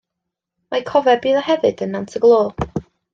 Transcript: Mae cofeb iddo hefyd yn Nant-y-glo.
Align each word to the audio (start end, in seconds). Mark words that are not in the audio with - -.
Mae 0.75 0.81
cofeb 0.87 1.27
iddo 1.31 1.43
hefyd 1.49 1.83
yn 1.87 1.93
Nant-y-glo. 1.97 2.41